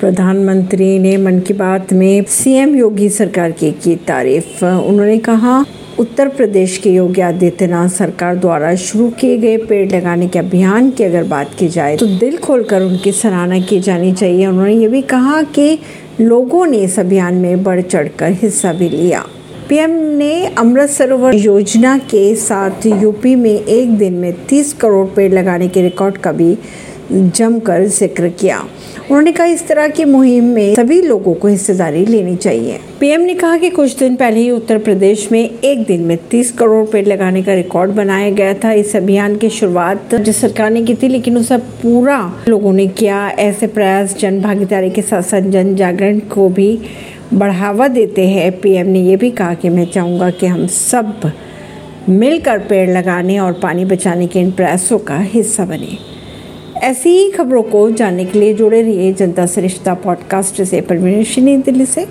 प्रधानमंत्री 0.00 0.98
ने 0.98 1.16
मन 1.16 1.38
की 1.40 1.54
बात 1.54 1.92
में 1.92 2.24
सीएम 2.28 2.74
योगी 2.76 3.08
सरकार 3.08 3.50
की 3.50 3.70
की 3.84 3.94
तारीफ़। 4.08 4.64
उन्होंने 4.64 5.16
कहा, 5.18 5.64
उत्तर 5.98 6.28
प्रदेश 6.28 6.76
के 6.78 6.90
योगी 6.90 7.20
आदित्यनाथ 7.20 7.88
सरकार 7.88 8.36
द्वारा 8.36 8.74
शुरू 8.74 9.08
किए 9.10 9.38
गए 9.38 9.56
पेड़ 9.58 9.90
लगाने 9.92 10.28
के 10.28 10.38
अभियान 10.38 10.90
की 10.90 11.04
अगर 11.04 11.24
बात 11.24 11.54
की 11.58 11.68
जाए 11.68 11.96
तो 11.96 12.06
दिल 12.18 12.36
खोलकर 12.36 12.82
उनकी 12.82 13.12
सराहना 13.12 13.58
की 13.60 13.80
जानी 13.80 14.12
चाहिए। 14.12 14.46
उन्होंने 14.46 14.74
ये 14.74 14.88
भी 14.88 15.02
कहा 15.02 15.42
कि 15.42 15.78
लोगों 16.20 16.64
ने 16.66 16.78
इस 16.78 16.98
अभियान 16.98 17.34
में 17.34 17.62
बढ़ 17.62 17.80
चढ़कर 17.80 18.32
हिस्सा 18.32 18.72
भी 18.72 18.88
लिया। 18.88 19.24
पीएम 19.68 19.90
ने 20.16 20.46
अमृत 20.58 20.90
सरोवर 20.90 21.34
योजना 21.34 21.96
के 22.10 22.34
साथ 22.36 22.86
यूपी 22.86 23.34
में 23.34 23.50
एक 23.50 23.96
दिन 23.98 24.14
में 24.14 24.32
30 24.46 24.72
करोड़ 24.72 25.06
पेड़ 25.06 25.32
लगाने 25.32 25.68
के 25.68 25.82
रिकॉर्ड 25.82 26.16
का 26.16 26.32
भी 26.32 26.56
जमकर 27.12 27.84
ज़िक्र 27.84 28.28
किया। 28.28 28.58
उन्होंने 28.58 29.32
कहा, 29.32 29.46
इस 29.46 29.66
तरह 29.68 29.88
की 29.88 30.04
मुहिम 30.04 30.44
में 30.44 30.74
सभी 30.74 31.00
लोगों 31.02 31.34
को 31.34 31.48
हिस्सेदारी 31.48 32.04
लेनी 32.06 32.36
चाहिए। 32.36 32.78
पीएम 33.00 33.20
ने 33.20 33.34
कहा 33.34 33.56
कि 33.56 33.70
कुछ 33.70 33.98
दिन 33.98 34.16
पहले 34.16 34.40
ही 34.40 34.50
उत्तर 34.50 34.78
प्रदेश 34.78 35.30
में 35.32 35.40
एक 35.40 35.84
दिन 35.86 36.00
में 36.00 36.16
30 36.30 36.50
करोड़ 36.52 36.84
पेड़ 36.86 37.06
लगाने 37.06 37.42
का 37.42 37.54
रिकॉर्ड 37.54 37.90
बनाया 37.90 38.30
गया 38.30 38.54
था। 38.54 38.72
इस 38.72 38.96
अभियान 38.96 39.36
की 39.36 39.48
शुरुआत 39.50 40.14
राज्य 40.14 40.32
सरकार 40.32 40.70
ने 40.70 40.82
की 40.82 40.94
थी, 40.94 41.08
लेकिन 41.08 41.38
उसे 41.38 41.56
पूरा 41.56 42.20
लोगों 42.48 42.72
ने 42.72 42.86
किया। 42.86 43.28
ऐसे 43.28 43.66
प्रयास 43.66 44.16
जन 44.18 44.40
भागीदारी 44.42 44.90
के 44.90 45.02
साथ 45.02 45.22
साथ 45.22 45.40
जन 45.40 45.74
जागरण 45.74 46.18
को 46.18 46.48
भी 46.48 46.78
बढ़ावा 47.34 47.88
देते 47.88 48.26
हैं। 48.28 48.50
पीएम 48.60 48.86
ने 48.86 49.02
यह 49.02 49.16
भी 49.16 49.30
कहा 49.30 49.54
कि 49.54 49.68
मैं 49.68 49.86
चाहूँगा 49.86 50.30
कि 50.30 50.46
हम 50.46 50.66
सब 50.66 51.32
मिलकर 52.08 52.58
पेड़ 52.58 52.90
लगाने 52.90 53.38
और 53.38 53.52
पानी 53.52 53.84
बचाने 53.84 54.26
के 54.26 54.40
इन 54.40 54.50
प्रयासों 54.50 54.98
का 54.98 55.18
हिस्सा 55.18 55.64
बने। 55.64 56.17
ऐसी 56.82 57.10
ही 57.10 57.30
खबरों 57.30 57.62
को 57.62 57.90
जानने 57.90 58.24
के 58.24 58.40
लिए 58.40 58.54
जुड़े 58.54 58.82
रहिए 58.82 59.12
जनता 59.12 59.46
सरिश्ता 59.46 59.94
पॉडकास्ट 59.94 60.62
से। 60.62 60.80
नई 61.40 61.56
दिल्ली 61.56 61.86
से। 61.86 62.08